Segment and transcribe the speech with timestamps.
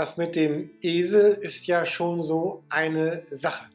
[0.00, 3.70] Das mit dem Esel ist ja schon so eine Sache.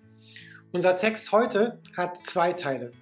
[0.72, 2.94] Unser Text heute hat zwei Teile.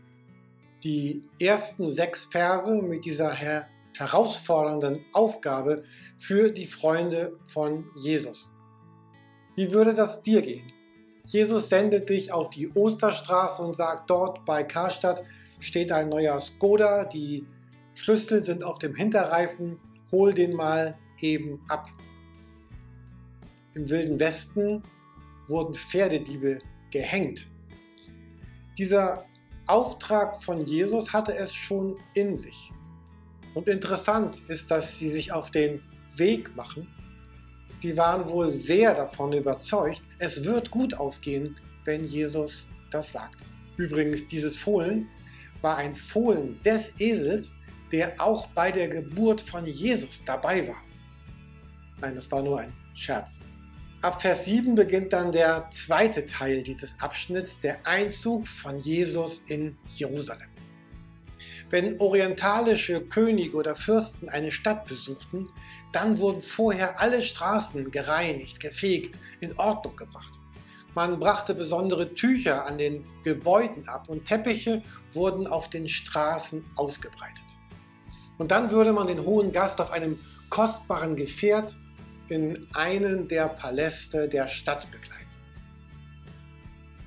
[0.83, 5.83] Die ersten sechs Verse mit dieser her herausfordernden Aufgabe
[6.17, 8.49] für die Freunde von Jesus.
[9.55, 10.73] Wie würde das dir gehen?
[11.25, 15.23] Jesus sendet dich auf die Osterstraße und sagt, dort bei Karstadt
[15.61, 17.47] steht ein neuer Skoda, die
[17.93, 19.79] Schlüssel sind auf dem Hinterreifen,
[20.11, 21.87] hol den mal eben ab.
[23.75, 24.83] Im Wilden Westen
[25.47, 26.59] wurden Pferdediebe
[26.91, 27.47] gehängt.
[28.77, 29.25] Dieser
[29.65, 32.71] Auftrag von Jesus hatte es schon in sich.
[33.53, 35.81] Und interessant ist, dass sie sich auf den
[36.15, 36.87] Weg machen.
[37.75, 43.47] Sie waren wohl sehr davon überzeugt, es wird gut ausgehen, wenn Jesus das sagt.
[43.77, 45.07] Übrigens, dieses Fohlen
[45.61, 47.57] war ein Fohlen des Esels,
[47.91, 50.83] der auch bei der Geburt von Jesus dabei war.
[52.01, 53.41] Nein, das war nur ein Scherz.
[54.03, 59.77] Ab Vers 7 beginnt dann der zweite Teil dieses Abschnitts, der Einzug von Jesus in
[59.95, 60.49] Jerusalem.
[61.69, 65.47] Wenn orientalische Könige oder Fürsten eine Stadt besuchten,
[65.93, 70.37] dann wurden vorher alle Straßen gereinigt, gefegt, in Ordnung gebracht.
[70.95, 77.45] Man brachte besondere Tücher an den Gebäuden ab und Teppiche wurden auf den Straßen ausgebreitet.
[78.37, 81.77] Und dann würde man den hohen Gast auf einem kostbaren Gefährt
[82.29, 85.13] in einen der Paläste der Stadt begleiten.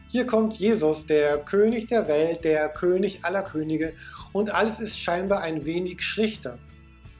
[0.09, 3.93] Hier kommt Jesus, der König der Welt, der König aller Könige,
[4.33, 6.59] und alles ist scheinbar ein wenig schlichter.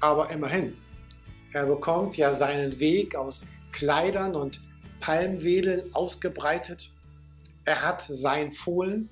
[0.01, 0.75] Aber immerhin,
[1.53, 4.61] er bekommt ja seinen Weg aus Kleidern und
[5.01, 6.93] Palmwedeln ausgebreitet.
[7.65, 9.09] Er hat sein Fohlen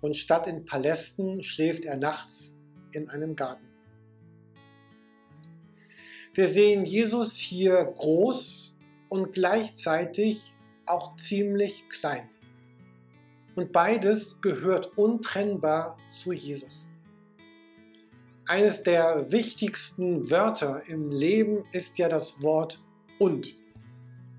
[0.00, 2.58] und statt in Palästen schläft er nachts
[2.92, 3.71] in einem Garten.
[6.34, 8.78] Wir sehen Jesus hier groß
[9.10, 10.52] und gleichzeitig
[10.86, 12.30] auch ziemlich klein.
[13.54, 16.90] Und beides gehört untrennbar zu Jesus.
[18.48, 22.82] Eines der wichtigsten Wörter im Leben ist ja das Wort
[23.18, 23.54] und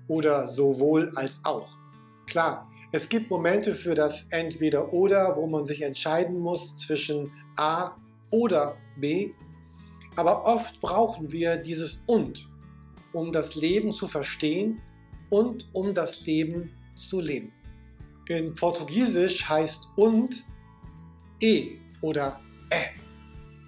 [0.08, 1.78] oder sowohl als auch.
[2.26, 7.96] Klar, es gibt Momente für das entweder oder, wo man sich entscheiden muss zwischen A
[8.30, 9.32] oder B
[10.16, 12.48] aber oft brauchen wir dieses und,
[13.12, 14.80] um das Leben zu verstehen
[15.30, 17.52] und um das Leben zu leben.
[18.28, 20.44] In Portugiesisch heißt und
[21.42, 22.76] e oder e.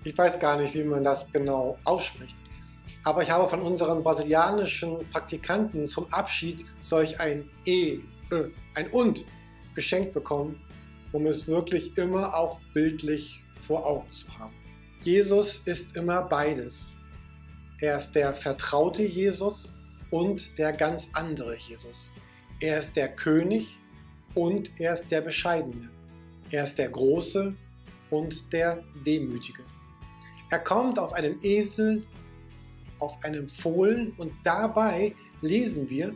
[0.04, 2.36] Ich weiß gar nicht, wie man das genau ausspricht.
[3.04, 7.98] Aber ich habe von unseren brasilianischen Praktikanten zum Abschied solch ein e,
[8.32, 9.24] ö, ein und
[9.74, 10.60] geschenkt bekommen,
[11.12, 14.54] um es wirklich immer auch bildlich vor Augen zu haben.
[15.02, 16.96] Jesus ist immer beides.
[17.80, 19.78] Er ist der vertraute Jesus
[20.10, 22.12] und der ganz andere Jesus.
[22.60, 23.76] Er ist der König
[24.34, 25.90] und er ist der Bescheidene.
[26.50, 27.54] Er ist der Große
[28.10, 29.62] und der Demütige.
[30.50, 32.06] Er kommt auf einem Esel,
[33.00, 36.14] auf einem Fohlen und dabei lesen wir,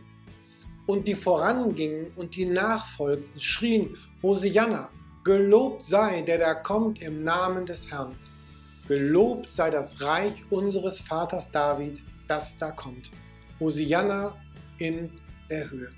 [0.87, 4.89] und die vorangingen und die nachfolgten, schrien, Hosianna,
[5.25, 8.17] gelobt sei, der da kommt im Namen des Herrn.
[8.91, 13.13] Gelobt sei das Reich unseres Vaters David, das da kommt.
[13.61, 14.37] Hosianna
[14.79, 15.13] in
[15.49, 15.93] der Höhe.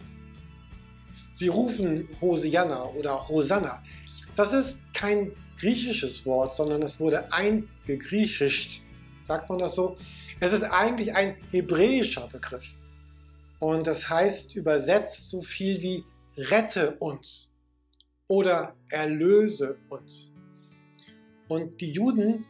[1.31, 3.83] Sie rufen Hosianna oder Hosanna.
[4.37, 8.83] Das ist kein griechisches Wort, sondern es wurde eingegriechischt.
[9.27, 9.97] Sagt man das so?
[10.39, 12.75] Es ist eigentlich ein hebräischer Begriff.
[13.59, 16.05] Und das heißt übersetzt so viel wie
[16.37, 17.55] rette uns
[18.29, 20.37] oder erlöse uns.
[21.49, 22.45] Und die Juden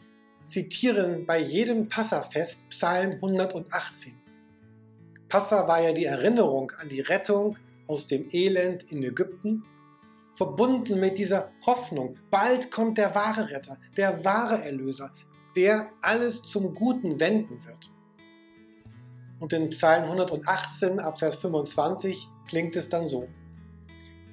[0.44, 4.14] zitieren bei jedem Passafest Psalm 118.
[5.28, 7.56] Passa war ja die Erinnerung an die Rettung
[7.88, 9.64] aus dem Elend in Ägypten,
[10.34, 15.12] verbunden mit dieser Hoffnung, bald kommt der wahre Retter, der wahre Erlöser,
[15.56, 17.90] der alles zum Guten wenden wird.
[19.40, 23.28] Und in Psalm 118 ab Vers 25 klingt es dann so.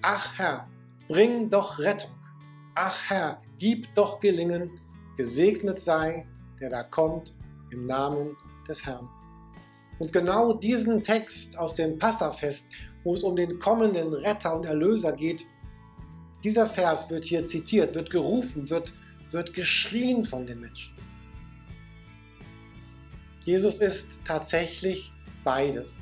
[0.01, 0.69] Ach Herr,
[1.07, 2.11] bring doch Rettung.
[2.75, 4.79] Ach Herr, gib doch Gelingen
[5.19, 6.25] Gesegnet sei,
[6.61, 7.33] der da kommt
[7.71, 8.37] im Namen
[8.69, 9.05] des Herrn.
[9.99, 12.69] Und genau diesen Text aus dem Passafest,
[13.03, 15.45] wo es um den kommenden Retter und Erlöser geht,
[16.41, 18.93] dieser Vers wird hier zitiert, wird gerufen, wird,
[19.31, 20.95] wird geschrien von den Menschen.
[23.43, 25.11] Jesus ist tatsächlich
[25.43, 26.01] beides.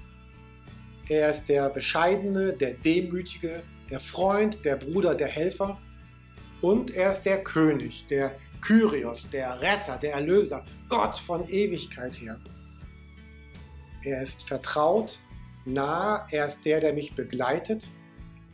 [1.09, 5.81] Er ist der Bescheidene, der Demütige, der Freund, der Bruder, der Helfer
[6.61, 12.39] und er ist der König, der Kyrios, der Retter, der Erlöser, Gott von Ewigkeit her.
[14.03, 15.19] Er ist vertraut,
[15.65, 17.89] nah, er ist der, der mich begleitet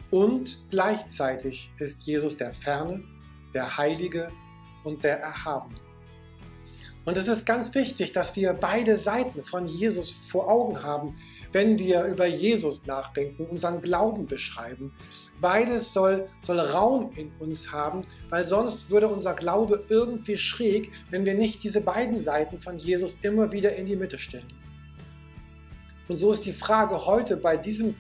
[0.10, 3.04] und gleichzeitig ist Jesus der Ferne,
[3.54, 4.32] der Heilige
[4.84, 5.80] und der Erhabene.
[7.06, 11.18] Und es ist ganz wichtig, dass wir beide Seiten von Jesus vor Augen haben,
[11.52, 14.94] wenn wir über Jesus nachdenken, unseren Glauben beschreiben.
[15.42, 21.26] Beides soll, soll Raum in uns haben, weil sonst würde unser Glaube irgendwie schräg, wenn
[21.26, 24.48] wir nicht diese beiden Seiten von Jesus immer wieder in die Mitte stellen.
[26.08, 27.96] Und so ist die Frage heute bei diesem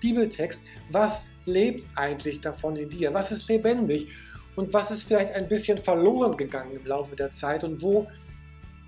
[0.00, 3.12] Bibeltext, was lebt eigentlich davon in dir?
[3.12, 4.08] Was ist lebendig?
[4.54, 7.64] Und was ist vielleicht ein bisschen verloren gegangen im Laufe der Zeit?
[7.64, 8.06] Und wo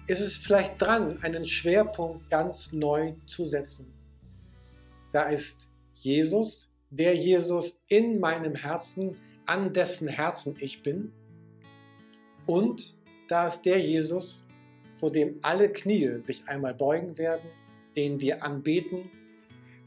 [0.06, 3.93] ist es vielleicht dran, einen Schwerpunkt ganz neu zu setzen?
[5.12, 9.17] Da ist Jesus, der Jesus in meinem Herzen,
[9.47, 11.12] an dessen Herzen ich bin.
[12.47, 12.97] Und
[13.29, 14.47] da ist der Jesus,
[14.94, 17.50] vor dem alle Knie sich einmal beugen werden,
[17.97, 19.11] den wir anbeten,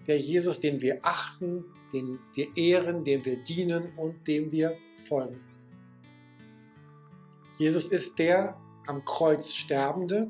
[0.07, 1.63] der Jesus, den wir achten,
[1.94, 4.77] den wir ehren, dem wir dienen und dem wir
[5.07, 5.39] folgen.
[7.57, 10.30] Jesus ist der am Kreuz Sterbende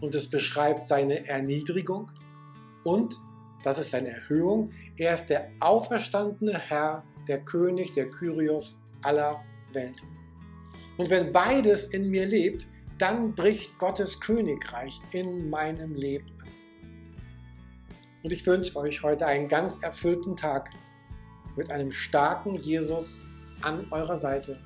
[0.00, 2.10] und es beschreibt seine Erniedrigung
[2.84, 3.20] und
[3.62, 4.72] das ist seine Erhöhung.
[4.96, 10.02] Er ist der auferstandene Herr, der König, der Kyrios aller Welt.
[10.96, 12.66] Und wenn beides in mir lebt,
[12.98, 16.48] dann bricht Gottes Königreich in meinem Leben an.
[18.22, 20.70] Und ich wünsche euch heute einen ganz erfüllten Tag
[21.56, 23.22] mit einem starken Jesus
[23.60, 24.58] an eurer Seite